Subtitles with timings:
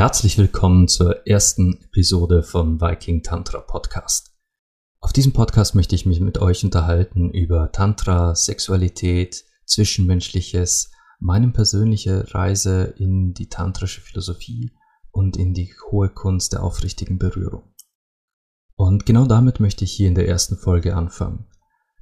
[0.00, 4.29] Herzlich willkommen zur ersten Episode vom Viking Tantra Podcast.
[5.02, 12.34] Auf diesem Podcast möchte ich mich mit euch unterhalten über Tantra, Sexualität, Zwischenmenschliches, meine persönliche
[12.34, 14.72] Reise in die tantrische Philosophie
[15.10, 17.62] und in die hohe Kunst der aufrichtigen Berührung.
[18.76, 21.46] Und genau damit möchte ich hier in der ersten Folge anfangen.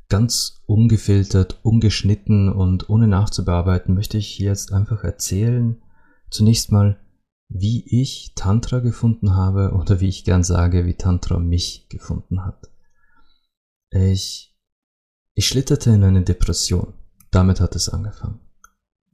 [0.09, 5.81] Ganz ungefiltert, ungeschnitten und ohne nachzubearbeiten möchte ich jetzt einfach erzählen,
[6.31, 6.99] zunächst mal,
[7.49, 12.69] wie ich Tantra gefunden habe oder wie ich gern sage, wie Tantra mich gefunden hat.
[13.91, 14.57] Ich,
[15.35, 16.95] ich schlitterte in eine Depression.
[17.31, 18.41] Damit hat es angefangen.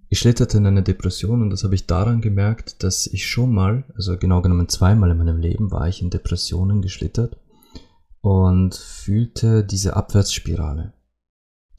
[0.09, 3.85] Ich schlitterte in eine Depression und das habe ich daran gemerkt, dass ich schon mal,
[3.97, 7.37] also genau genommen zweimal in meinem Leben, war ich in Depressionen geschlittert
[8.21, 10.93] und fühlte diese Abwärtsspirale,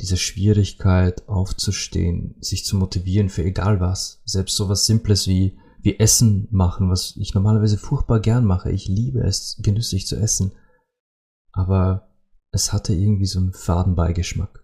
[0.01, 6.47] diese Schwierigkeit aufzustehen, sich zu motivieren für egal was, selbst sowas Simples wie wie Essen
[6.49, 8.71] machen, was ich normalerweise furchtbar gern mache.
[8.71, 10.51] Ich liebe es, genüsslich zu essen.
[11.51, 12.09] Aber
[12.55, 14.63] es hatte irgendwie so einen Fadenbeigeschmack.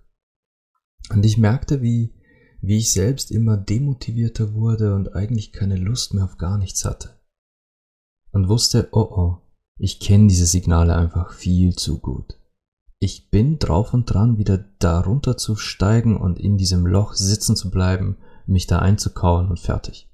[1.09, 2.14] Und ich merkte, wie,
[2.61, 7.19] wie ich selbst immer demotivierter wurde und eigentlich keine Lust mehr auf gar nichts hatte.
[8.31, 9.38] Und wusste, oh oh,
[9.78, 12.39] ich kenne diese Signale einfach viel zu gut.
[13.00, 17.69] Ich bin drauf und dran, wieder darunter zu steigen und in diesem Loch sitzen zu
[17.72, 20.08] bleiben, mich da einzukauen und fertig.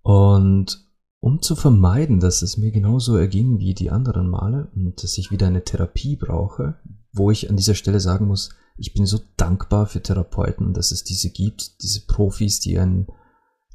[0.00, 0.88] Und
[1.24, 5.30] um zu vermeiden, dass es mir genauso erging wie die anderen Male und dass ich
[5.30, 6.76] wieder eine Therapie brauche,
[7.14, 11.02] wo ich an dieser Stelle sagen muss, ich bin so dankbar für Therapeuten, dass es
[11.02, 13.06] diese gibt, diese Profis, die einen,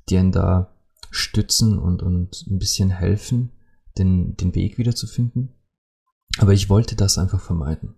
[0.09, 0.75] die einen da
[1.09, 3.51] stützen und, und ein bisschen helfen,
[3.97, 5.55] den, den Weg wieder zu finden.
[6.37, 7.95] Aber ich wollte das einfach vermeiden.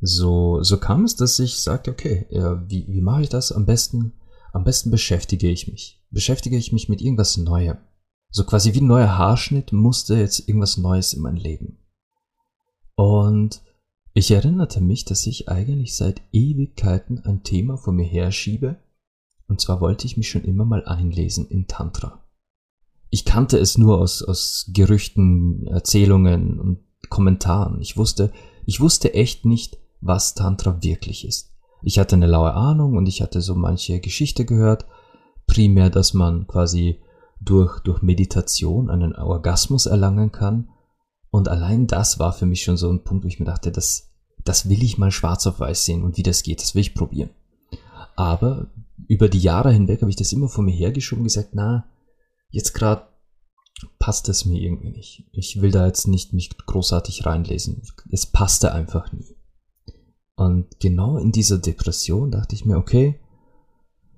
[0.00, 3.52] So, so kam es, dass ich sagte, okay, ja, wie, wie mache ich das?
[3.52, 4.14] Am besten,
[4.52, 7.78] am besten beschäftige ich mich beschäftige ich mich mit irgendwas Neuem.
[8.30, 11.78] So quasi wie ein neuer Haarschnitt musste jetzt irgendwas Neues in mein Leben.
[12.96, 13.62] Und
[14.14, 18.76] ich erinnerte mich, dass ich eigentlich seit Ewigkeiten ein Thema vor mir herschiebe,
[19.48, 22.24] und zwar wollte ich mich schon immer mal einlesen in Tantra.
[23.10, 26.78] Ich kannte es nur aus, aus Gerüchten, Erzählungen und
[27.08, 27.80] Kommentaren.
[27.80, 28.32] Ich wusste,
[28.64, 31.52] ich wusste echt nicht, was Tantra wirklich ist.
[31.82, 34.86] Ich hatte eine laue Ahnung und ich hatte so manche Geschichte gehört,
[35.46, 37.00] primär, dass man quasi
[37.40, 40.68] durch, durch Meditation einen Orgasmus erlangen kann.
[41.30, 44.10] Und allein das war für mich schon so ein Punkt, wo ich mir dachte, das,
[44.44, 46.94] das will ich mal schwarz auf weiß sehen und wie das geht, das will ich
[46.94, 47.30] probieren.
[48.14, 48.68] Aber
[49.08, 51.86] über die Jahre hinweg habe ich das immer vor mir hergeschoben und gesagt, na,
[52.50, 53.06] jetzt gerade
[53.98, 55.24] passt es mir irgendwie nicht.
[55.32, 57.82] Ich will da jetzt nicht mich großartig reinlesen.
[58.10, 59.36] Es passte einfach nie.
[60.34, 63.20] Und genau in dieser Depression dachte ich mir, okay,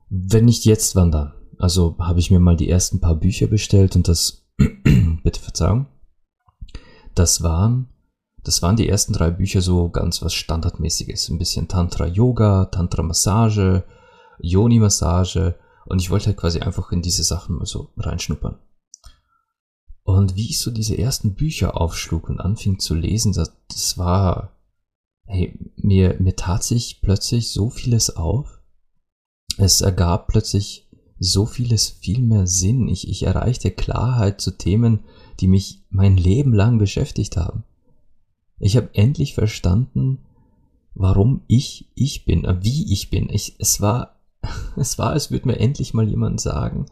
[0.09, 1.33] wenn nicht jetzt, wann dann?
[1.59, 5.87] Also habe ich mir mal die ersten paar Bücher bestellt und das, bitte Verzeihung,
[7.15, 7.89] das waren,
[8.45, 11.29] das waren die ersten drei Bücher so ganz was Standardmäßiges.
[11.29, 13.85] Ein bisschen Tantra-Yoga, Tantra-Massage,
[14.39, 18.59] Yoni-Massage und ich wollte halt quasi einfach in diese Sachen mal so reinschnuppern.
[20.05, 24.57] Und wie ich so diese ersten Bücher aufschlug und anfing zu lesen, das, das war,
[25.27, 28.63] hey, mir, mir tat sich plötzlich so vieles auf,
[29.59, 30.88] es ergab plötzlich
[31.19, 32.89] so vieles viel mehr Sinn.
[32.89, 35.01] Ich, ich erreichte Klarheit zu Themen,
[35.41, 37.65] die mich mein Leben lang beschäftigt haben.
[38.59, 40.19] Ich habe endlich verstanden,
[40.95, 43.29] warum ich ich bin, äh, wie ich bin.
[43.31, 44.21] Ich, es war,
[44.77, 46.87] es war, als würde mir endlich mal jemand sagen,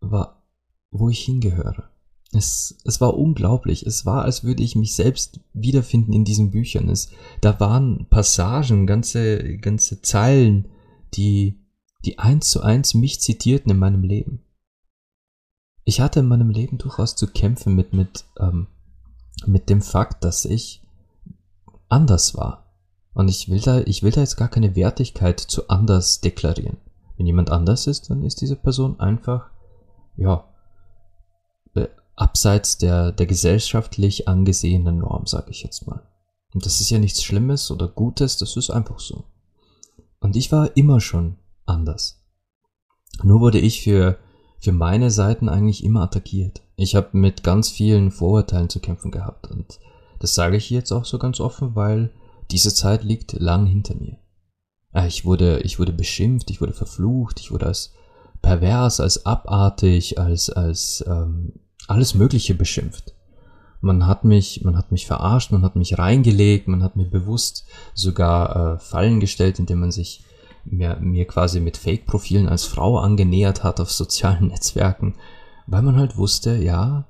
[0.00, 0.42] war,
[0.90, 1.90] wo ich hingehöre.
[2.32, 3.86] Es, es war unglaublich.
[3.86, 6.88] Es war, als würde ich mich selbst wiederfinden in diesen Büchern.
[6.88, 10.68] Es, da waren Passagen, ganze, ganze Zeilen,
[11.14, 11.61] die,
[12.04, 14.42] die eins zu eins mich zitierten in meinem Leben.
[15.84, 18.68] Ich hatte in meinem Leben durchaus zu kämpfen mit, mit, ähm,
[19.46, 20.82] mit dem Fakt, dass ich
[21.88, 22.66] anders war.
[23.14, 26.78] Und ich will da, ich will da jetzt gar keine Wertigkeit zu anders deklarieren.
[27.16, 29.50] Wenn jemand anders ist, dann ist diese Person einfach,
[30.16, 30.44] ja,
[31.74, 36.02] äh, abseits der, der gesellschaftlich angesehenen Norm, sage ich jetzt mal.
[36.54, 39.24] Und das ist ja nichts Schlimmes oder Gutes, das ist einfach so.
[40.20, 41.36] Und ich war immer schon
[41.66, 42.22] anders.
[43.22, 44.18] Nur wurde ich für,
[44.58, 46.62] für meine Seiten eigentlich immer attackiert.
[46.76, 49.78] Ich habe mit ganz vielen Vorurteilen zu kämpfen gehabt und
[50.18, 52.12] das sage ich jetzt auch so ganz offen, weil
[52.50, 54.18] diese Zeit liegt lang hinter mir.
[54.92, 57.92] Äh, ich wurde, ich wurde beschimpft, ich wurde verflucht, ich wurde als
[58.40, 61.54] pervers, als abartig, als, als ähm,
[61.88, 63.14] alles Mögliche beschimpft.
[63.80, 67.66] Man hat mich, man hat mich verarscht, man hat mich reingelegt, man hat mir bewusst
[67.94, 70.24] sogar äh, Fallen gestellt, indem man sich
[70.64, 75.14] mir, mir quasi mit Fake-Profilen als Frau angenähert hat auf sozialen Netzwerken,
[75.66, 77.08] weil man halt wusste, ja,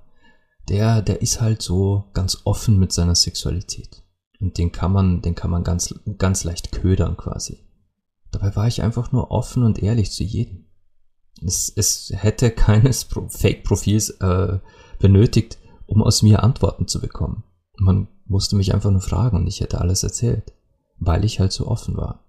[0.69, 4.03] der, der ist halt so ganz offen mit seiner Sexualität.
[4.41, 7.61] Und den kann man, den kann man ganz, ganz leicht ködern quasi.
[8.31, 10.67] Dabei war ich einfach nur offen und ehrlich zu jedem.
[11.45, 14.59] Es, es hätte keines Fake-Profils äh,
[14.99, 17.45] benötigt, um aus mir Antworten zu bekommen.
[17.79, 20.53] Man musste mich einfach nur fragen und ich hätte alles erzählt,
[20.99, 22.25] weil ich halt so offen war.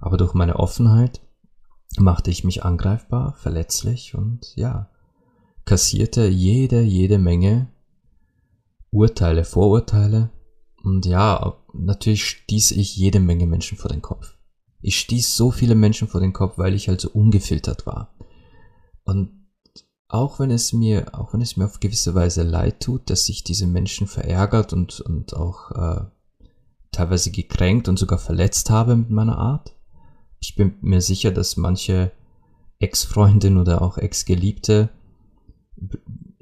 [0.00, 1.20] Aber durch meine Offenheit
[1.98, 4.90] machte ich mich angreifbar, verletzlich und ja,
[5.64, 7.68] kassierte jede, jede Menge
[8.90, 10.30] Urteile, Vorurteile
[10.82, 14.36] und ja, natürlich stieß ich jede Menge Menschen vor den Kopf.
[14.80, 18.14] Ich stieß so viele Menschen vor den Kopf, weil ich halt so ungefiltert war.
[19.04, 19.46] Und
[20.08, 23.44] auch wenn es mir, auch wenn es mir auf gewisse Weise leid tut, dass ich
[23.44, 26.04] diese Menschen verärgert und, und auch äh,
[26.90, 29.76] teilweise gekränkt und sogar verletzt habe mit meiner Art.
[30.40, 32.12] Ich bin mir sicher, dass manche
[32.78, 34.88] Ex-Freundin oder auch Ex-Geliebte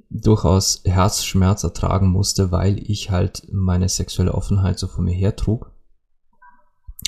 [0.08, 5.72] durchaus Herzschmerz ertragen musste, weil ich halt meine sexuelle Offenheit so vor mir hertrug.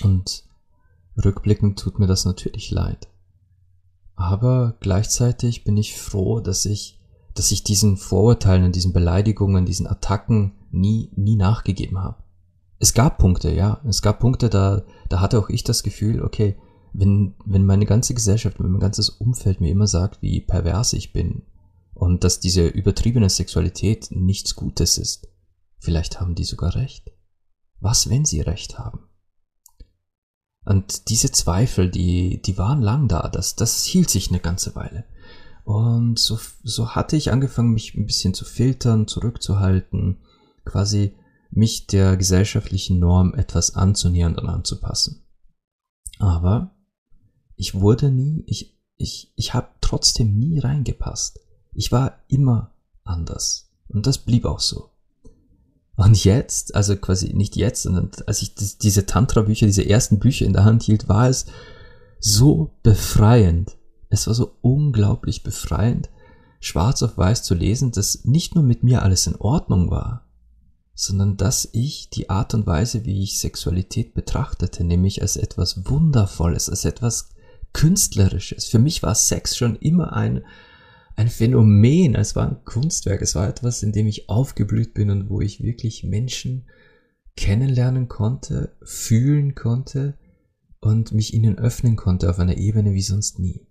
[0.03, 0.45] Und
[1.23, 3.09] rückblickend tut mir das natürlich leid.
[4.17, 7.01] Aber gleichzeitig bin ich froh, dass ich,
[7.35, 12.23] dass ich diesen Vorurteilen diesen Beleidigungen, diesen Attacken nie, nie nachgegeben habe.
[12.79, 13.81] Es gab Punkte, ja.
[13.85, 16.57] Es gab Punkte, da, da hatte auch ich das Gefühl, okay,
[16.93, 21.13] wenn, wenn meine ganze Gesellschaft, wenn mein ganzes Umfeld mir immer sagt, wie pervers ich
[21.13, 21.43] bin
[21.95, 25.29] und dass diese übertriebene Sexualität nichts Gutes ist,
[25.79, 27.11] vielleicht haben die sogar recht.
[27.81, 29.01] Was, wenn sie recht haben?
[30.65, 35.05] Und diese Zweifel, die, die waren lang da, das, das hielt sich eine ganze Weile.
[35.65, 40.19] Und so, so hatte ich angefangen, mich ein bisschen zu filtern, zurückzuhalten,
[40.65, 41.15] quasi
[41.51, 45.25] mich der gesellschaftlichen Norm etwas anzunähern und anzupassen.
[46.19, 46.75] Aber
[47.61, 51.41] ich wurde nie, ich, ich, ich habe trotzdem nie reingepasst.
[51.75, 52.73] Ich war immer
[53.05, 53.71] anders.
[53.89, 54.89] Und das blieb auch so.
[55.95, 60.55] Und jetzt, also quasi nicht jetzt, sondern als ich diese Tantra-Bücher, diese ersten Bücher in
[60.55, 61.45] der Hand hielt, war es
[62.19, 63.77] so befreiend.
[64.09, 66.09] Es war so unglaublich befreiend,
[66.61, 70.25] schwarz auf weiß zu lesen, dass nicht nur mit mir alles in Ordnung war,
[70.95, 76.71] sondern dass ich die Art und Weise, wie ich Sexualität betrachtete, nämlich als etwas Wundervolles,
[76.71, 77.35] als etwas
[77.73, 78.67] Künstlerisches.
[78.67, 80.45] Für mich war Sex schon immer ein,
[81.17, 85.29] ein Phänomen, es war ein Kunstwerk, es war etwas, in dem ich aufgeblüht bin und
[85.31, 86.67] wo ich wirklich Menschen
[87.37, 90.19] kennenlernen konnte, fühlen konnte
[90.81, 93.67] und mich ihnen öffnen konnte auf einer Ebene wie sonst nie.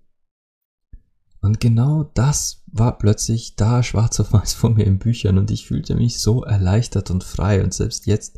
[1.42, 5.68] Und genau das war plötzlich da schwarz auf weiß vor mir in Büchern und ich
[5.68, 8.38] fühlte mich so erleichtert und frei und selbst jetzt,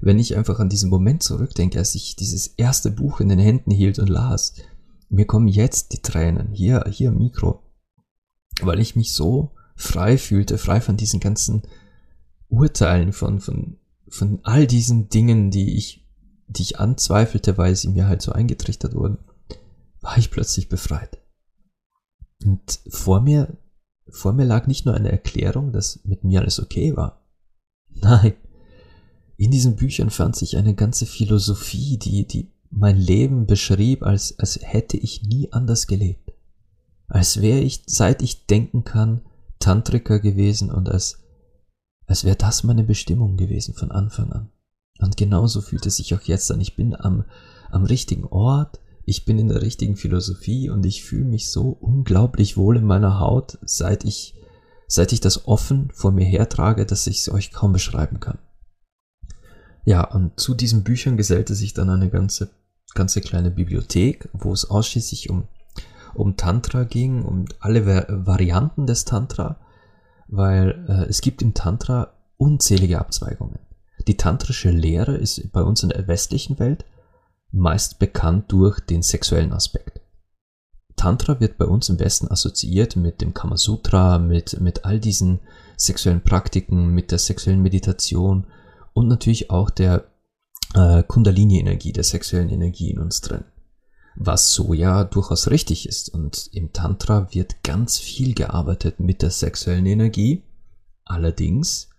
[0.00, 3.70] wenn ich einfach an diesen Moment zurückdenke, als ich dieses erste Buch in den Händen
[3.70, 4.54] hielt und las,
[5.08, 7.62] mir kommen jetzt die Tränen, hier, hier Mikro,
[8.60, 11.62] weil ich mich so frei fühlte, frei von diesen ganzen
[12.48, 16.06] Urteilen, von, von, von all diesen Dingen, die ich,
[16.48, 19.18] die ich anzweifelte, weil sie mir halt so eingetrichtert wurden,
[20.00, 21.18] war ich plötzlich befreit.
[22.44, 23.56] Und vor mir,
[24.08, 27.26] vor mir lag nicht nur eine Erklärung, dass mit mir alles okay war.
[27.88, 28.34] Nein.
[29.36, 34.58] In diesen Büchern fand sich eine ganze Philosophie, die, die mein Leben beschrieb, als, als
[34.62, 36.26] hätte ich nie anders gelebt
[37.08, 39.22] als wäre ich, seit ich denken kann,
[39.58, 41.22] Tantriker gewesen und als,
[42.06, 44.50] als wäre das meine Bestimmung gewesen von Anfang an.
[44.98, 46.60] Und genauso fühlt es sich auch jetzt an.
[46.60, 47.24] Ich bin am,
[47.70, 52.56] am richtigen Ort, ich bin in der richtigen Philosophie und ich fühle mich so unglaublich
[52.56, 54.34] wohl in meiner Haut, seit ich,
[54.88, 58.38] seit ich das offen vor mir hertrage, dass ich es euch kaum beschreiben kann.
[59.86, 62.50] Ja, und zu diesen Büchern gesellte sich dann eine ganze,
[62.94, 65.48] ganze kleine Bibliothek, wo es ausschließlich um
[66.16, 69.58] um Tantra ging, um alle Varianten des Tantra,
[70.28, 73.58] weil äh, es gibt im Tantra unzählige Abzweigungen.
[74.06, 76.84] Die tantrische Lehre ist bei uns in der westlichen Welt
[77.52, 80.00] meist bekannt durch den sexuellen Aspekt.
[80.96, 85.40] Tantra wird bei uns im Westen assoziiert mit dem Kamasutra, mit, mit all diesen
[85.76, 88.46] sexuellen Praktiken, mit der sexuellen Meditation
[88.96, 90.06] und natürlich auch der
[90.74, 93.44] äh, Kundalini-Energie, der sexuellen Energie in uns drin
[94.16, 96.08] was so ja durchaus richtig ist.
[96.08, 100.42] Und im Tantra wird ganz viel gearbeitet mit der sexuellen Energie.
[101.04, 101.90] Allerdings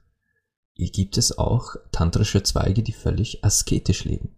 [0.75, 4.35] gibt es auch tantrische Zweige, die völlig asketisch leben.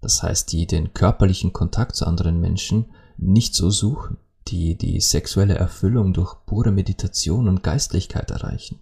[0.00, 5.54] Das heißt, die den körperlichen Kontakt zu anderen Menschen nicht so suchen, die die sexuelle
[5.54, 8.80] Erfüllung durch pure Meditation und Geistlichkeit erreichen.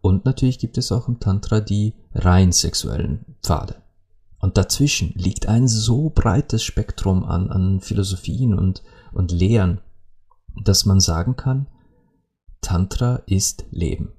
[0.00, 3.82] Und natürlich gibt es auch im Tantra die rein sexuellen Pfade.
[4.38, 9.80] Und dazwischen liegt ein so breites Spektrum an, an Philosophien und, und Lehren,
[10.62, 11.66] dass man sagen kann,
[12.60, 14.12] Tantra ist Leben.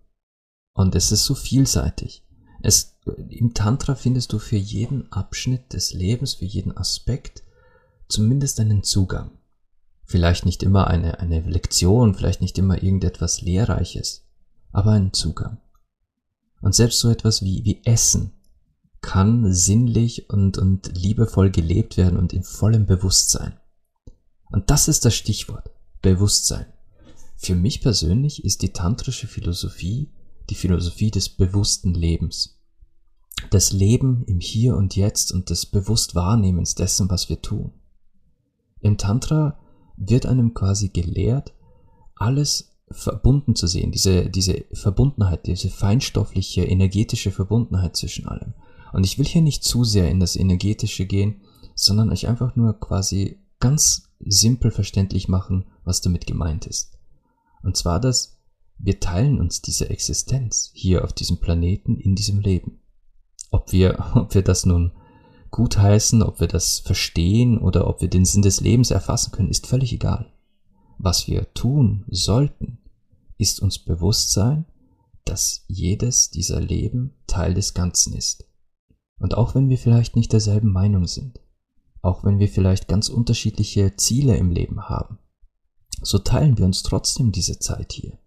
[0.73, 2.25] Und es ist so vielseitig.
[2.61, 2.97] Es,
[3.29, 7.43] Im Tantra findest du für jeden Abschnitt des Lebens, für jeden Aspekt
[8.09, 9.31] zumindest einen Zugang.
[10.03, 14.25] Vielleicht nicht immer eine, eine Lektion, vielleicht nicht immer irgendetwas Lehrreiches,
[14.71, 15.59] aber einen Zugang.
[16.61, 18.33] Und selbst so etwas wie, wie Essen
[19.01, 23.57] kann sinnlich und, und liebevoll gelebt werden und in vollem Bewusstsein.
[24.51, 25.71] Und das ist das Stichwort.
[26.01, 26.65] Bewusstsein.
[27.37, 30.11] Für mich persönlich ist die tantrische Philosophie
[30.49, 32.59] die Philosophie des bewussten Lebens.
[33.51, 37.73] Das Leben im Hier und Jetzt und des Bewusstwahrnehmens dessen, was wir tun.
[38.81, 39.59] Im Tantra
[39.95, 41.53] wird einem quasi gelehrt,
[42.15, 48.53] alles verbunden zu sehen, diese, diese Verbundenheit, diese feinstoffliche, energetische Verbundenheit zwischen allem.
[48.93, 51.41] Und ich will hier nicht zu sehr in das Energetische gehen,
[51.75, 56.97] sondern euch einfach nur quasi ganz simpel verständlich machen, was damit gemeint ist.
[57.63, 58.39] Und zwar, dass
[58.77, 62.79] wir teilen uns diese Existenz hier auf diesem Planeten in diesem Leben.
[63.51, 64.93] Ob wir, ob wir das nun
[65.51, 69.67] gutheißen, ob wir das verstehen oder ob wir den Sinn des Lebens erfassen können, ist
[69.67, 70.31] völlig egal.
[70.97, 72.78] Was wir tun sollten,
[73.39, 74.65] ist uns bewusst sein,
[75.25, 78.45] dass jedes dieser Leben Teil des Ganzen ist.
[79.17, 81.39] Und auch wenn wir vielleicht nicht derselben Meinung sind,
[82.01, 85.17] auch wenn wir vielleicht ganz unterschiedliche Ziele im Leben haben,
[86.01, 88.17] so teilen wir uns trotzdem diese Zeit hier.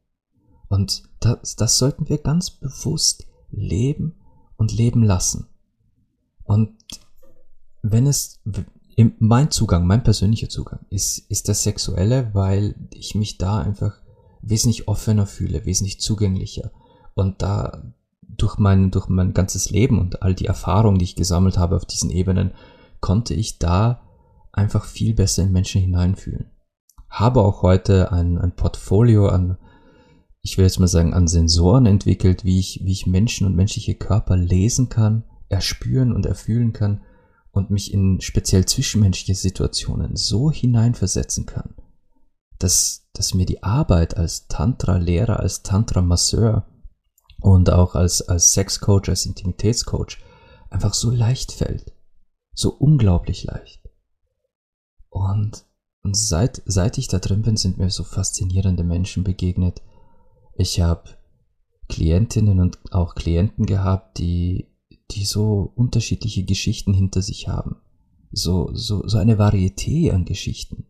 [0.69, 4.17] Und das, das sollten wir ganz bewusst leben
[4.57, 5.47] und leben lassen.
[6.45, 6.77] Und
[7.83, 8.41] wenn es,
[9.19, 14.02] mein Zugang, mein persönlicher Zugang ist, ist der sexuelle, weil ich mich da einfach
[14.43, 16.71] wesentlich offener fühle, wesentlich zugänglicher.
[17.15, 17.93] Und da
[18.37, 21.85] durch mein, durch mein ganzes Leben und all die Erfahrungen, die ich gesammelt habe auf
[21.85, 22.53] diesen Ebenen,
[23.01, 24.03] konnte ich da
[24.53, 26.51] einfach viel besser in Menschen hineinfühlen.
[27.09, 29.59] Habe auch heute ein, ein Portfolio an,
[30.41, 33.95] ich will jetzt mal sagen, an Sensoren entwickelt, wie ich, wie ich Menschen und menschliche
[33.95, 37.03] Körper lesen kann, erspüren und erfühlen kann
[37.51, 41.75] und mich in speziell zwischenmenschliche Situationen so hineinversetzen kann,
[42.63, 46.67] dass, dass mir die Arbeit als Tantra-Lehrer, als Tantra-Masseur
[47.41, 50.19] und auch als, als Sex-Coach, als Intimitätscoach
[50.71, 51.93] einfach so leicht fällt.
[52.55, 53.83] So unglaublich leicht.
[55.09, 55.65] Und,
[56.03, 59.83] und seit, seit ich da drin bin, sind mir so faszinierende Menschen begegnet.
[60.55, 61.11] Ich habe
[61.89, 64.69] Klientinnen und auch Klienten gehabt, die,
[65.11, 67.77] die so unterschiedliche Geschichten hinter sich haben.
[68.31, 70.87] So, so, so eine Varieté an Geschichten.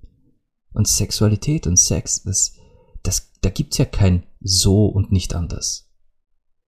[0.72, 2.54] Und Sexualität und Sex, das,
[3.02, 5.88] das, da gibt's ja kein so und nicht anders.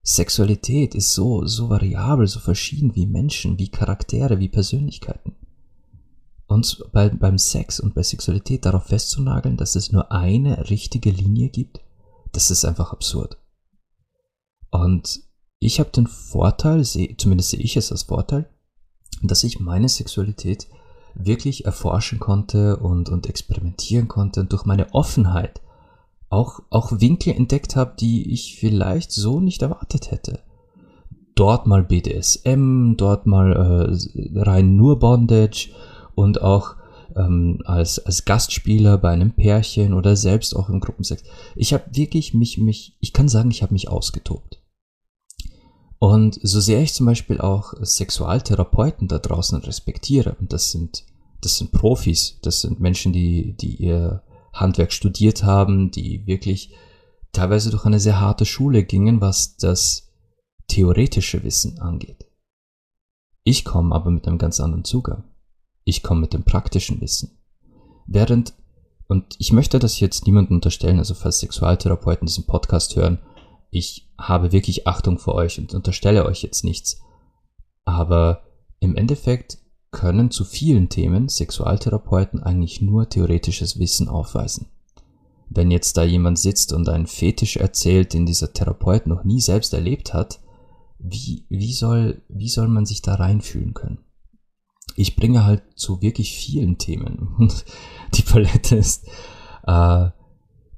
[0.03, 5.35] Sexualität ist so, so variabel, so verschieden wie Menschen, wie Charaktere, wie Persönlichkeiten.
[6.47, 11.49] Und bei, beim Sex und bei Sexualität darauf festzunageln, dass es nur eine richtige Linie
[11.49, 11.79] gibt,
[12.33, 13.37] das ist einfach absurd.
[14.69, 15.21] Und
[15.59, 18.47] ich habe den Vorteil, zumindest sehe ich es als Vorteil,
[19.23, 20.67] dass ich meine Sexualität
[21.15, 25.61] wirklich erforschen konnte und, und experimentieren konnte und durch meine Offenheit
[26.29, 30.39] auch, auch Winkel entdeckt habe, die ich vielleicht so nicht erwartet hätte.
[31.35, 35.69] Dort mal BDSM, dort mal äh, rein nur Bondage
[36.15, 36.75] und auch
[37.15, 41.23] ähm, als, als Gastspieler bei einem Pärchen oder selbst auch im Gruppensex.
[41.55, 44.59] Ich habe wirklich mich, mich, ich kann sagen, ich habe mich ausgetobt.
[46.05, 51.03] Und so sehr ich zum Beispiel auch Sexualtherapeuten da draußen respektiere, und das sind,
[51.41, 54.21] das sind Profis, das sind Menschen, die, die ihr
[54.53, 56.75] Handwerk studiert haben, die wirklich
[57.31, 60.11] teilweise durch eine sehr harte Schule gingen, was das
[60.67, 62.27] theoretische Wissen angeht.
[63.43, 65.23] Ich komme aber mit einem ganz anderen Zugang.
[65.85, 67.39] Ich komme mit dem praktischen Wissen.
[68.05, 68.53] Während,
[69.07, 73.17] und ich möchte das jetzt niemandem unterstellen, also falls Sexualtherapeuten diesen Podcast hören,
[73.75, 77.01] ich habe wirklich Achtung vor euch und unterstelle euch jetzt nichts.
[77.83, 78.43] Aber
[78.79, 79.57] im Endeffekt
[79.91, 84.67] können zu vielen Themen Sexualtherapeuten eigentlich nur theoretisches Wissen aufweisen.
[85.49, 89.73] Wenn jetzt da jemand sitzt und einen Fetisch erzählt, den dieser Therapeut noch nie selbst
[89.73, 90.39] erlebt hat,
[90.97, 93.99] wie, wie, soll, wie soll man sich da reinfühlen können?
[94.95, 97.65] Ich bringe halt zu wirklich vielen Themen und
[98.13, 99.05] die Palette ist
[99.67, 100.09] äh,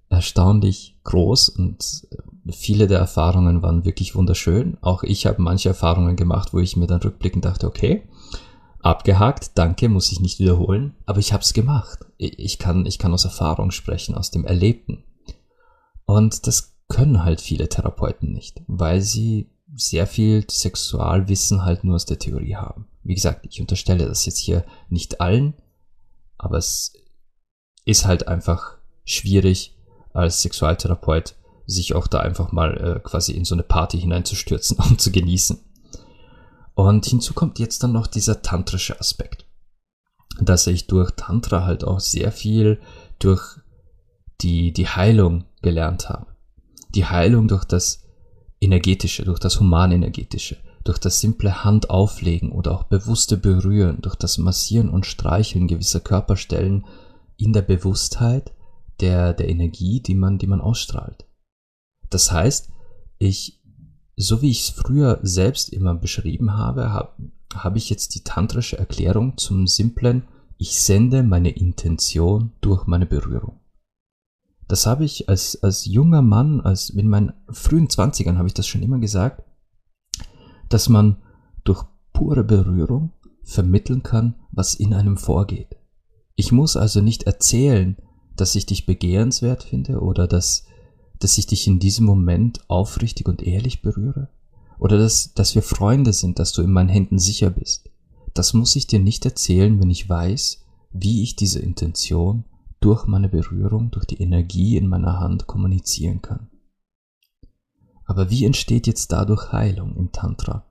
[0.09, 2.07] erstaunlich groß und
[2.51, 4.77] viele der Erfahrungen waren wirklich wunderschön.
[4.81, 8.03] Auch ich habe manche Erfahrungen gemacht, wo ich mir dann rückblickend dachte, okay,
[8.79, 12.05] Abgehakt, danke, muss ich nicht wiederholen, aber ich habe es gemacht.
[12.17, 15.03] Ich kann, ich kann aus Erfahrung sprechen, aus dem Erlebten.
[16.05, 22.05] Und das können halt viele Therapeuten nicht, weil sie sehr viel Sexualwissen halt nur aus
[22.05, 22.87] der Theorie haben.
[23.03, 25.53] Wie gesagt, ich unterstelle das jetzt hier nicht allen,
[26.37, 26.93] aber es
[27.83, 29.75] ist halt einfach schwierig
[30.13, 31.35] als Sexualtherapeut
[31.67, 35.59] sich auch da einfach mal äh, quasi in so eine Party hineinzustürzen und zu genießen.
[36.73, 39.45] Und hinzu kommt jetzt dann noch dieser tantrische Aspekt,
[40.39, 42.79] dass ich durch Tantra halt auch sehr viel
[43.19, 43.59] durch
[44.41, 46.27] die, die Heilung gelernt habe.
[46.95, 48.03] Die Heilung durch das
[48.61, 54.89] Energetische, durch das Humanenergetische, durch das simple Handauflegen oder auch bewusste Berühren, durch das Massieren
[54.89, 56.85] und Streicheln gewisser Körperstellen
[57.35, 58.53] in der Bewusstheit
[58.99, 61.26] der, der Energie, die man, die man ausstrahlt.
[62.09, 62.69] Das heißt,
[63.19, 63.61] ich,
[64.15, 67.13] so wie ich es früher selbst immer beschrieben habe, habe
[67.53, 70.23] hab ich jetzt die tantrische Erklärung zum simplen,
[70.57, 73.59] ich sende meine Intention durch meine Berührung.
[74.67, 78.67] Das habe ich als, als junger Mann, als in meinen frühen Zwanzigern habe ich das
[78.67, 79.43] schon immer gesagt,
[80.69, 81.17] dass man
[81.63, 85.77] durch pure Berührung vermitteln kann, was in einem vorgeht.
[86.35, 87.97] Ich muss also nicht erzählen,
[88.35, 90.65] dass ich dich begehrenswert finde oder dass,
[91.19, 94.29] dass ich dich in diesem Moment aufrichtig und ehrlich berühre
[94.79, 97.89] oder dass, dass wir Freunde sind, dass du in meinen Händen sicher bist.
[98.33, 102.45] Das muss ich dir nicht erzählen, wenn ich weiß, wie ich diese Intention
[102.79, 106.49] durch meine Berührung, durch die Energie in meiner Hand kommunizieren kann.
[108.05, 110.65] Aber wie entsteht jetzt dadurch Heilung im Tantra?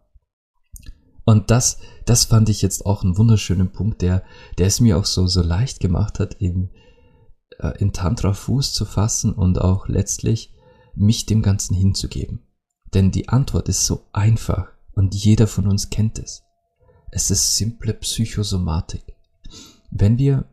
[1.24, 4.22] Und das, das fand ich jetzt auch einen wunderschönen Punkt, der,
[4.58, 6.70] der es mir auch so, so leicht gemacht hat, eben
[7.58, 10.54] äh, in Tantra Fuß zu fassen und auch letztlich
[10.94, 12.40] mich dem Ganzen hinzugeben.
[12.94, 16.42] Denn die Antwort ist so einfach und jeder von uns kennt es.
[17.10, 19.16] Es ist simple Psychosomatik.
[19.90, 20.46] Wenn wir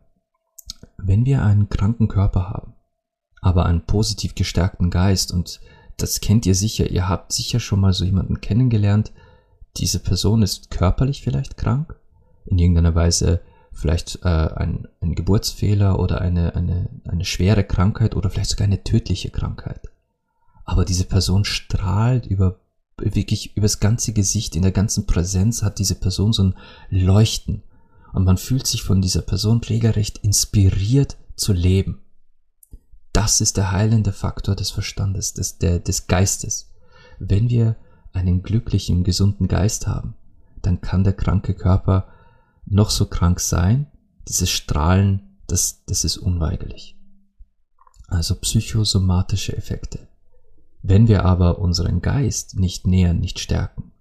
[1.06, 2.74] wenn wir einen kranken Körper haben,
[3.42, 5.60] aber einen positiv gestärkten Geist, und
[5.96, 9.12] das kennt ihr sicher, ihr habt sicher schon mal so jemanden kennengelernt,
[9.76, 11.98] diese Person ist körperlich vielleicht krank,
[12.46, 13.42] in irgendeiner Weise
[13.74, 18.82] vielleicht äh, ein, ein Geburtsfehler oder eine, eine, eine schwere Krankheit oder vielleicht sogar eine
[18.82, 19.88] tödliche Krankheit.
[20.64, 22.60] Aber diese Person strahlt über
[22.96, 26.54] wirklich übers ganze Gesicht, in der ganzen Präsenz hat diese Person so ein
[26.90, 27.62] Leuchten
[28.12, 32.00] und man fühlt sich von dieser Person regelrecht inspiriert zu leben.
[33.12, 36.72] Das ist der heilende Faktor des Verstandes, des, der, des Geistes.
[37.18, 37.76] Wenn wir
[38.12, 40.14] einen glücklichen, gesunden Geist haben,
[40.62, 42.08] dann kann der kranke Körper
[42.66, 43.86] noch so krank sein,
[44.28, 46.96] dieses Strahlen, das, das ist unweigerlich.
[48.08, 50.08] Also psychosomatische Effekte.
[50.82, 53.92] Wenn wir aber unseren Geist nicht nähern, nicht stärken,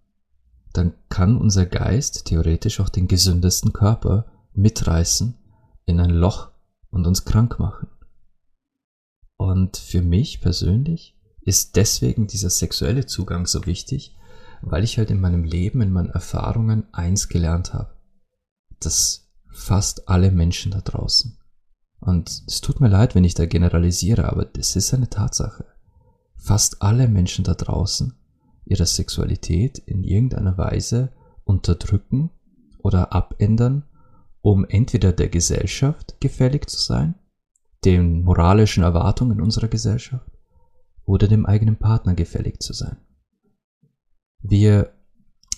[0.73, 5.38] dann kann unser Geist theoretisch auch den gesündesten Körper mitreißen
[5.86, 6.52] in ein Loch
[6.89, 7.88] und uns krank machen.
[9.38, 14.17] Und für mich persönlich ist deswegen dieser sexuelle Zugang so wichtig,
[14.62, 17.92] weil ich halt in meinem Leben, in meinen Erfahrungen eins gelernt habe.
[18.86, 21.38] Dass fast alle Menschen da draußen.
[22.00, 25.65] Und es tut mir leid, wenn ich da generalisiere, aber das ist eine Tatsache.
[26.36, 28.13] Fast alle Menschen da draußen
[28.65, 31.12] ihre Sexualität in irgendeiner Weise
[31.43, 32.30] unterdrücken
[32.80, 33.84] oder abändern,
[34.41, 37.15] um entweder der Gesellschaft gefällig zu sein,
[37.86, 40.32] den moralischen Erwartungen unserer Gesellschaft
[41.06, 42.98] oder dem eigenen Partner gefällig zu sein.
[44.41, 44.93] Wir,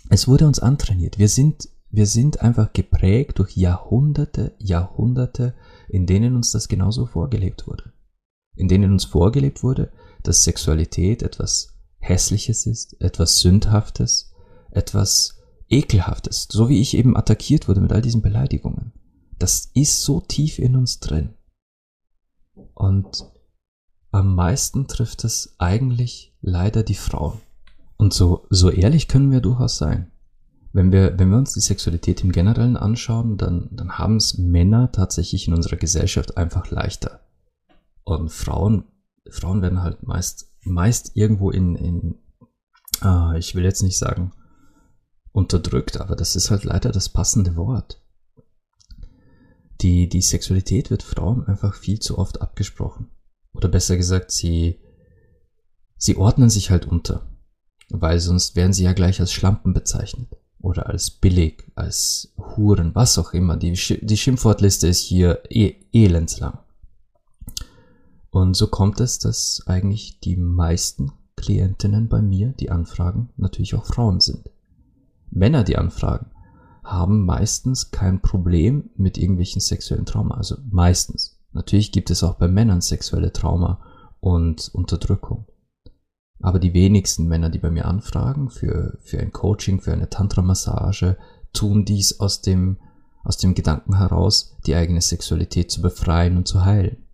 [0.09, 1.17] es wurde uns antrainiert.
[1.17, 5.53] Wir sind, wir sind einfach geprägt durch Jahrhunderte, Jahrhunderte,
[5.87, 7.93] in denen uns das genauso vorgelebt wurde.
[8.57, 14.33] In denen uns vorgelebt wurde, dass Sexualität etwas Hässliches ist, etwas Sündhaftes,
[14.71, 18.91] etwas Ekelhaftes, so wie ich eben attackiert wurde mit all diesen Beleidigungen.
[19.39, 21.33] Das ist so tief in uns drin.
[22.73, 23.25] Und
[24.11, 27.39] am meisten trifft es eigentlich leider die Frauen.
[27.95, 30.11] Und so, so ehrlich können wir durchaus sein.
[30.75, 34.91] Wenn wir, wenn wir uns die Sexualität im Generellen anschauen, dann, dann haben es Männer
[34.91, 37.21] tatsächlich in unserer Gesellschaft einfach leichter.
[38.03, 38.83] Und Frauen,
[39.29, 42.15] Frauen werden halt meist meist irgendwo in, in
[43.01, 44.33] äh, ich will jetzt nicht sagen
[45.31, 48.03] unterdrückt, aber das ist halt leider das passende Wort.
[49.79, 53.11] Die, die Sexualität wird Frauen einfach viel zu oft abgesprochen.
[53.53, 54.81] Oder besser gesagt, sie,
[55.95, 57.31] sie ordnen sich halt unter.
[57.87, 60.35] Weil sonst werden sie ja gleich als Schlampen bezeichnet.
[60.65, 63.55] Oder als billig, als Huren, was auch immer.
[63.55, 66.57] Die, die Schimpfwortliste ist hier e elendslang.
[68.31, 73.85] Und so kommt es, dass eigentlich die meisten Klientinnen bei mir, die anfragen, natürlich auch
[73.85, 74.49] Frauen sind.
[75.29, 76.31] Männer, die anfragen,
[76.83, 80.33] haben meistens kein Problem mit irgendwelchen sexuellen Trauma.
[80.33, 81.37] Also meistens.
[81.53, 83.81] Natürlich gibt es auch bei Männern sexuelle Trauma
[84.19, 85.45] und Unterdrückung.
[86.45, 91.17] Aber die wenigsten Männer, die bei mir anfragen für, für ein Coaching, für eine Tantra-Massage,
[91.53, 92.77] tun dies aus dem,
[93.23, 97.07] aus dem Gedanken heraus, die eigene Sexualität zu befreien und zu heilen.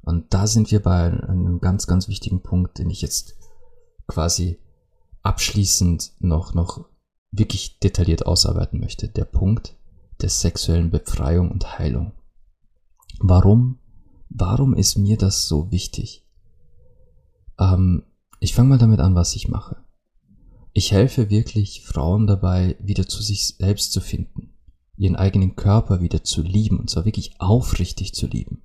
[0.00, 3.36] Und da sind wir bei einem ganz, ganz wichtigen Punkt, den ich jetzt
[4.06, 4.60] quasi
[5.22, 6.86] abschließend noch, noch
[7.32, 9.10] wirklich detailliert ausarbeiten möchte.
[9.10, 9.76] Der Punkt
[10.22, 12.12] der sexuellen Befreiung und Heilung.
[13.20, 13.78] Warum,
[14.30, 16.25] warum ist mir das so wichtig?
[17.58, 18.02] Ähm,
[18.40, 19.76] ich fange mal damit an, was ich mache.
[20.72, 24.54] Ich helfe wirklich Frauen dabei, wieder zu sich selbst zu finden,
[24.96, 28.62] ihren eigenen Körper wieder zu lieben, und zwar wirklich aufrichtig zu lieben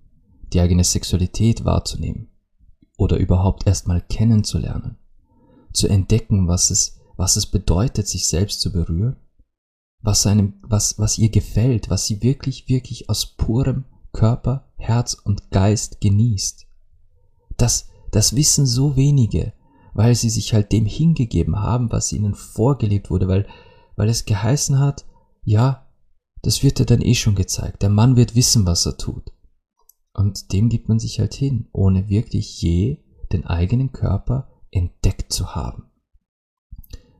[0.53, 2.27] die eigene Sexualität wahrzunehmen
[2.97, 4.97] oder überhaupt erstmal kennenzulernen,
[5.73, 9.15] zu entdecken, was es, was es bedeutet, sich selbst zu berühren,
[10.01, 15.51] was einem, was, was ihr gefällt, was sie wirklich, wirklich aus purem Körper, Herz und
[15.51, 16.67] Geist genießt.
[17.57, 19.53] Das, das wissen so wenige,
[19.93, 23.47] weil sie sich halt dem hingegeben haben, was ihnen vorgelebt wurde, weil,
[23.95, 25.05] weil es geheißen hat,
[25.43, 25.87] ja,
[26.41, 27.81] das wird dir dann eh schon gezeigt.
[27.81, 29.31] Der Mann wird wissen, was er tut.
[30.13, 32.99] Und dem gibt man sich halt hin, ohne wirklich je
[33.31, 35.85] den eigenen Körper entdeckt zu haben.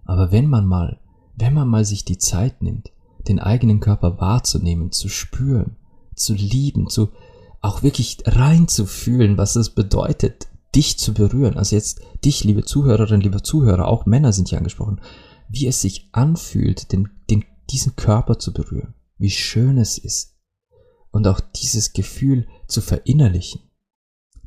[0.04, 1.00] Aber wenn man mal,
[1.36, 2.92] wenn man mal sich die Zeit nimmt,
[3.28, 5.78] den eigenen Körper wahrzunehmen, zu spüren,
[6.16, 7.10] zu lieben, zu
[7.62, 11.58] auch wirklich reinzufühlen, was es bedeutet, dich zu berühren.
[11.58, 15.02] Also jetzt dich, liebe Zuhörerinnen, liebe Zuhörer, auch Männer sind hier angesprochen,
[15.50, 20.38] wie es sich anfühlt, den, den, diesen Körper zu berühren, wie schön es ist,
[21.12, 23.62] und auch dieses Gefühl zu verinnerlichen,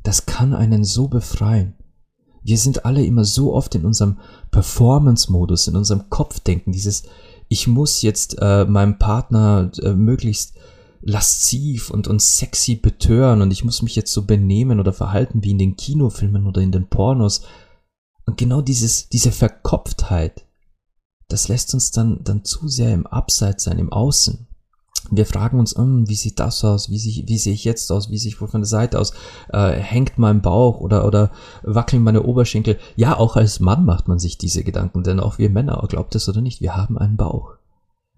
[0.01, 1.75] das kann einen so befreien.
[2.43, 4.19] Wir sind alle immer so oft in unserem
[4.51, 7.03] Performance-Modus, in unserem Kopfdenken, dieses
[7.47, 10.54] ich muss jetzt äh, meinem Partner äh, möglichst
[11.05, 15.51] lasziv und, und sexy betören und ich muss mich jetzt so benehmen oder verhalten wie
[15.51, 17.43] in den Kinofilmen oder in den Pornos.
[18.25, 20.45] Und genau dieses, diese Verkopftheit,
[21.27, 24.47] das lässt uns dann, dann zu sehr im Abseits sein, im Außen.
[25.11, 26.89] Wir fragen uns, hm, wie sieht das aus?
[26.89, 28.09] Wie, sie, wie sehe ich jetzt aus?
[28.09, 29.13] Wie sehe ich wohl von der Seite aus?
[29.49, 32.79] Äh, hängt mein Bauch oder, oder wackeln meine Oberschenkel?
[32.95, 36.27] Ja, auch als Mann macht man sich diese Gedanken, denn auch wir Männer, glaubt es
[36.27, 37.54] oder nicht, wir haben einen Bauch.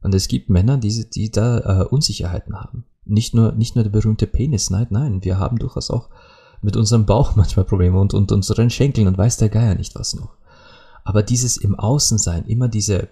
[0.01, 2.85] Und es gibt Männer, die, die da äh, Unsicherheiten haben.
[3.05, 6.09] Nicht nur, nicht nur der berühmte Penis, nein, nein, wir haben durchaus auch
[6.61, 10.15] mit unserem Bauch manchmal Probleme und, und unseren Schenkeln und weiß der Geier nicht was
[10.15, 10.37] noch.
[11.03, 13.09] Aber dieses im Außensein, immer diese,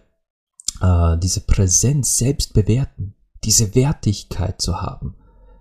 [0.81, 5.15] äh, diese Präsenz selbst bewerten, diese Wertigkeit zu haben.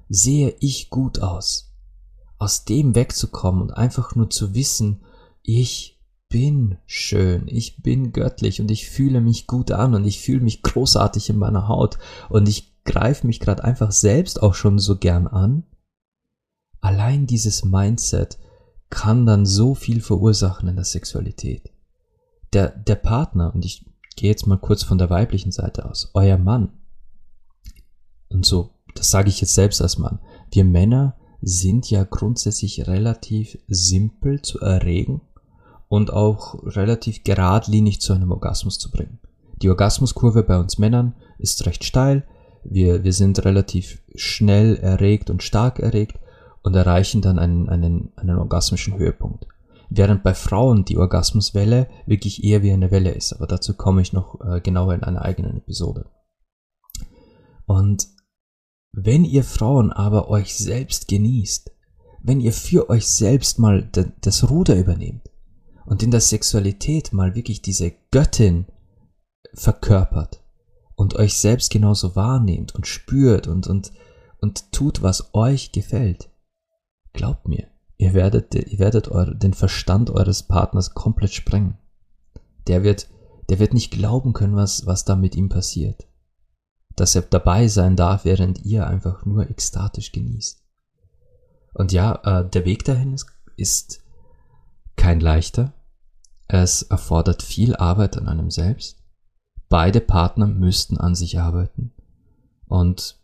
[0.08, 1.72] Sehe ich gut aus?
[2.38, 5.04] Aus dem wegzukommen und einfach nur zu wissen,
[5.42, 5.93] ich
[6.34, 10.64] bin schön, ich bin göttlich und ich fühle mich gut an und ich fühle mich
[10.64, 11.96] großartig in meiner Haut.
[12.28, 15.62] Und ich greife mich gerade einfach selbst auch schon so gern an.
[16.80, 18.40] Allein dieses Mindset
[18.90, 21.70] kann dann so viel verursachen in der Sexualität.
[22.52, 26.36] Der, der Partner, und ich gehe jetzt mal kurz von der weiblichen Seite aus, euer
[26.36, 26.72] Mann,
[28.28, 30.18] und so, das sage ich jetzt selbst als Mann,
[30.50, 35.20] wir Männer sind ja grundsätzlich relativ simpel zu erregen
[35.94, 39.20] und auch relativ geradlinig zu einem Orgasmus zu bringen.
[39.62, 42.26] Die Orgasmuskurve bei uns Männern ist recht steil,
[42.64, 46.18] wir, wir sind relativ schnell erregt und stark erregt
[46.64, 49.46] und erreichen dann einen, einen, einen orgasmischen Höhepunkt.
[49.88, 54.12] Während bei Frauen die Orgasmuswelle wirklich eher wie eine Welle ist, aber dazu komme ich
[54.12, 56.06] noch äh, genauer in einer eigenen Episode.
[57.66, 58.08] Und
[58.90, 61.70] wenn ihr Frauen aber euch selbst genießt,
[62.20, 63.88] wenn ihr für euch selbst mal
[64.20, 65.30] das Ruder übernehmt
[65.86, 68.66] und in der Sexualität mal wirklich diese Göttin
[69.54, 70.42] verkörpert
[70.96, 73.92] und euch selbst genauso wahrnehmt und spürt und, und,
[74.40, 76.30] und tut, was euch gefällt,
[77.12, 81.78] glaubt mir, ihr werdet, ihr werdet eure, den Verstand eures Partners komplett sprengen.
[82.66, 83.08] Der wird,
[83.48, 86.06] der wird nicht glauben können, was, was da mit ihm passiert
[86.96, 90.62] dass er dabei sein darf, während ihr einfach nur ekstatisch genießt.
[91.74, 94.03] Und ja, äh, der Weg dahin ist, ist
[94.96, 95.72] kein leichter.
[96.46, 98.98] Es erfordert viel Arbeit an einem selbst.
[99.68, 101.92] Beide Partner müssten an sich arbeiten.
[102.66, 103.18] Und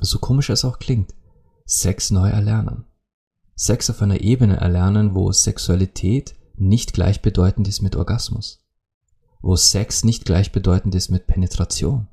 [0.00, 1.14] so komisch es auch klingt,
[1.64, 2.84] Sex neu erlernen.
[3.54, 8.64] Sex auf einer Ebene erlernen, wo Sexualität nicht gleichbedeutend ist mit Orgasmus.
[9.40, 12.08] Wo Sex nicht gleichbedeutend ist mit Penetration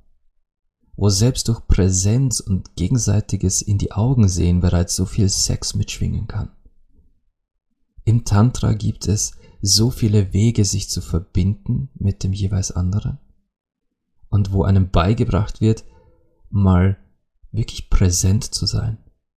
[1.00, 6.28] wo selbst durch Präsenz und gegenseitiges in die Augen sehen bereits so viel Sex mitschwingen
[6.28, 6.52] kann.
[8.04, 13.20] Im Tantra gibt es so viele Wege, sich zu verbinden mit dem jeweils anderen.
[14.30, 15.84] und wo einem beigebracht wird,
[16.50, 16.98] mal
[17.52, 18.98] wirklich präsent zu sein,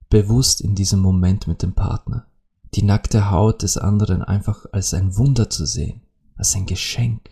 [0.09, 2.27] bewusst in diesem Moment mit dem Partner,
[2.73, 6.01] die nackte Haut des anderen einfach als ein Wunder zu sehen,
[6.35, 7.29] als ein Geschenk.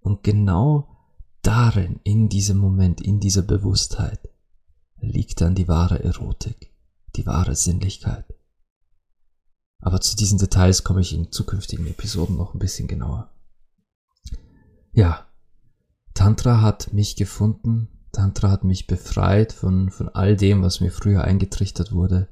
[0.00, 0.88] Und genau
[1.42, 4.28] darin, in diesem Moment, in dieser Bewusstheit,
[4.98, 6.72] liegt dann die wahre Erotik,
[7.16, 8.24] die wahre Sinnlichkeit.
[9.80, 13.30] Aber zu diesen Details komme ich in zukünftigen Episoden noch ein bisschen genauer.
[14.92, 15.26] Ja,
[16.14, 21.24] Tantra hat mich gefunden, Tantra hat mich befreit von, von all dem, was mir früher
[21.24, 22.28] eingetrichtert wurde.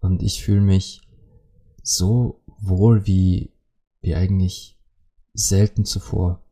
[0.00, 1.02] Und ich fühle mich
[1.82, 3.52] so wohl wie,
[4.00, 4.80] wie eigentlich
[5.34, 6.44] selten zuvor.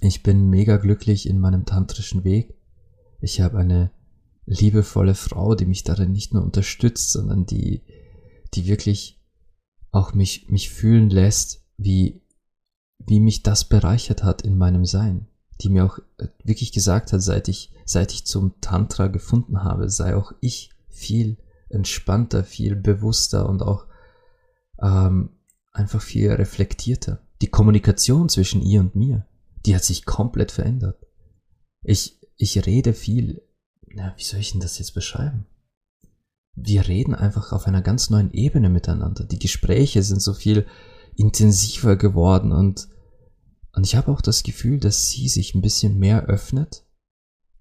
[0.00, 2.54] Ich bin mega glücklich in meinem tantrischen Weg.
[3.20, 3.90] Ich habe eine
[4.46, 7.82] liebevolle Frau, die mich darin nicht nur unterstützt, sondern die,
[8.54, 9.20] die wirklich
[9.90, 12.22] auch mich, mich fühlen lässt, wie,
[12.98, 15.28] wie mich das bereichert hat in meinem Sein.
[15.60, 19.88] Die mir auch äh, wirklich gesagt hat, seit ich, seit ich zum Tantra gefunden habe,
[19.88, 21.38] sei auch ich viel
[21.68, 23.86] entspannter, viel bewusster und auch
[24.80, 25.30] ähm,
[25.72, 27.20] einfach viel reflektierter.
[27.40, 29.26] Die Kommunikation zwischen ihr und mir,
[29.66, 31.06] die hat sich komplett verändert.
[31.82, 33.42] Ich, ich rede viel,
[33.86, 35.46] na, wie soll ich denn das jetzt beschreiben?
[36.56, 39.24] Wir reden einfach auf einer ganz neuen Ebene miteinander.
[39.24, 40.66] Die Gespräche sind so viel
[41.16, 42.88] intensiver geworden und,
[43.74, 46.84] und ich habe auch das Gefühl, dass sie sich ein bisschen mehr öffnet.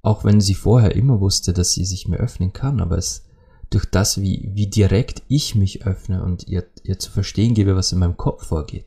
[0.01, 3.23] Auch wenn sie vorher immer wusste, dass sie sich mehr öffnen kann, aber es,
[3.69, 7.91] durch das, wie, wie direkt ich mich öffne und ihr, ihr zu verstehen gebe, was
[7.91, 8.85] in meinem Kopf vorgeht,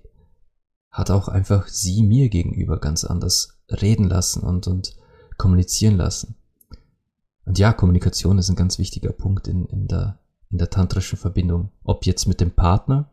[0.90, 4.96] hat auch einfach sie mir gegenüber ganz anders reden lassen und, und
[5.36, 6.35] kommunizieren lassen.
[7.46, 10.18] Und ja, Kommunikation ist ein ganz wichtiger Punkt in, in, der,
[10.50, 11.70] in der tantrischen Verbindung.
[11.84, 13.10] Ob jetzt mit dem Partner,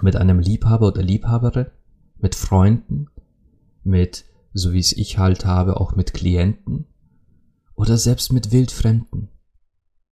[0.00, 1.66] mit einem Liebhaber oder Liebhaberin,
[2.16, 3.08] mit Freunden,
[3.82, 4.24] mit,
[4.54, 6.86] so wie es ich halt habe, auch mit Klienten
[7.74, 9.28] oder selbst mit Wildfremden.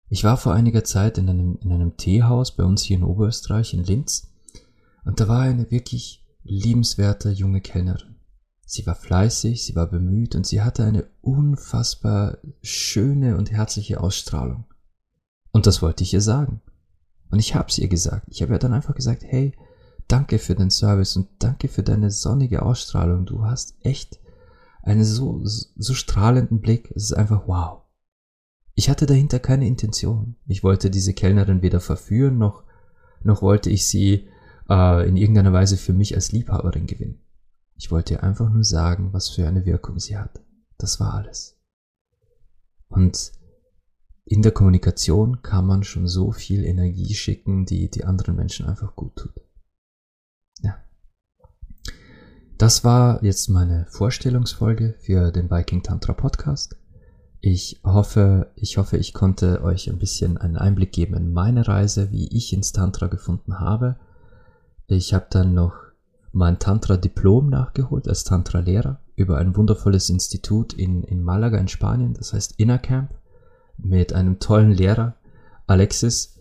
[0.08, 3.74] Ich war vor einiger Zeit in einem, in einem Teehaus bei uns hier in Oberösterreich,
[3.74, 4.32] in Linz,
[5.04, 8.15] und da war eine wirklich liebenswerte junge Kellnerin.
[8.68, 14.64] Sie war fleißig, sie war bemüht und sie hatte eine unfassbar schöne und herzliche Ausstrahlung.
[15.52, 16.60] Und das wollte ich ihr sagen.
[17.30, 18.26] Und ich hab's ihr gesagt.
[18.28, 19.52] Ich habe ihr dann einfach gesagt, hey,
[20.08, 23.24] danke für den Service und danke für deine sonnige Ausstrahlung.
[23.24, 24.18] Du hast echt
[24.82, 26.90] einen so, so strahlenden Blick.
[26.96, 27.82] Es ist einfach wow.
[28.74, 30.34] Ich hatte dahinter keine Intention.
[30.46, 32.64] Ich wollte diese Kellnerin weder verführen, noch,
[33.22, 34.28] noch wollte ich sie
[34.68, 37.20] äh, in irgendeiner Weise für mich als Liebhaberin gewinnen.
[37.76, 40.40] Ich wollte ihr einfach nur sagen, was für eine Wirkung sie hat.
[40.78, 41.58] Das war alles.
[42.88, 43.32] Und
[44.24, 48.96] in der Kommunikation kann man schon so viel Energie schicken, die die anderen Menschen einfach
[48.96, 49.34] gut tut.
[50.62, 50.76] Ja.
[52.58, 56.76] Das war jetzt meine Vorstellungsfolge für den Viking Tantra Podcast.
[57.40, 62.10] Ich hoffe, ich hoffe, ich konnte euch ein bisschen einen Einblick geben in meine Reise,
[62.10, 64.00] wie ich ins Tantra gefunden habe.
[64.88, 65.85] Ich habe dann noch
[66.36, 72.34] mein Tantra-Diplom nachgeholt als Tantra-Lehrer über ein wundervolles Institut in, in Malaga in Spanien, das
[72.34, 73.10] heißt Inner Camp,
[73.78, 75.14] mit einem tollen Lehrer,
[75.66, 76.34] Alexis.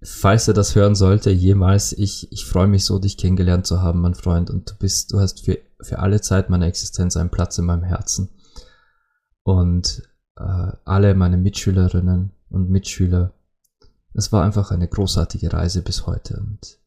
[0.00, 4.00] Falls er das hören sollte, jemals, ich, ich freue mich so, dich kennengelernt zu haben,
[4.00, 7.58] mein Freund, und du bist, du hast für, für alle Zeit meiner Existenz einen Platz
[7.58, 8.28] in meinem Herzen.
[9.42, 10.04] Und
[10.36, 13.32] äh, alle meine Mitschülerinnen und Mitschüler.
[14.14, 16.81] Es war einfach eine großartige Reise bis heute und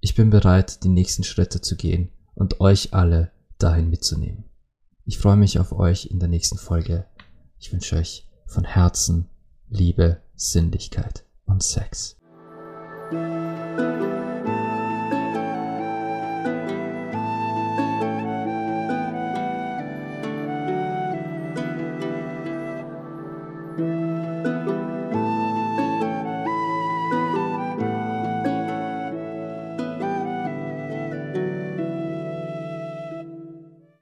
[0.00, 4.44] ich bin bereit, die nächsten Schritte zu gehen und euch alle dahin mitzunehmen.
[5.04, 7.06] Ich freue mich auf euch in der nächsten Folge.
[7.58, 9.28] Ich wünsche euch von Herzen
[9.68, 12.16] Liebe, Sinnlichkeit und Sex.